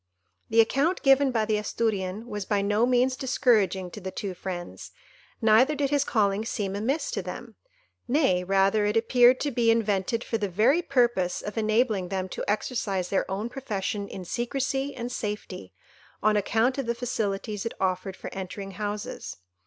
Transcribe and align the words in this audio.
The 0.49 0.61
account 0.61 1.03
given 1.03 1.29
by 1.29 1.45
the 1.45 1.59
Asturian 1.59 2.25
was 2.25 2.43
by 2.43 2.63
no 2.63 2.87
means 2.87 3.15
discouraging 3.15 3.91
to 3.91 4.01
the 4.01 4.09
two 4.09 4.33
friends, 4.33 4.89
neither 5.43 5.75
did 5.75 5.91
his 5.91 6.03
calling 6.03 6.43
seem 6.43 6.75
amiss 6.75 7.11
to 7.11 7.21
them; 7.21 7.53
nay, 8.07 8.43
rather, 8.43 8.83
it 8.87 8.97
appeared 8.97 9.39
to 9.41 9.51
be 9.51 9.69
invented 9.69 10.23
for 10.23 10.39
the 10.39 10.49
very 10.49 10.81
purpose 10.81 11.43
of 11.43 11.55
enabling 11.55 12.07
them 12.07 12.29
to 12.29 12.43
exercise 12.49 13.09
their 13.09 13.29
own 13.29 13.47
profession 13.47 14.07
in 14.07 14.25
secresy 14.25 14.95
and 14.95 15.11
safety, 15.11 15.71
on 16.23 16.35
account 16.35 16.79
of 16.79 16.87
the 16.87 16.95
facilities 16.95 17.63
it 17.63 17.75
offered 17.79 18.15
for 18.17 18.33
entering 18.33 18.71
houses. 18.71 19.37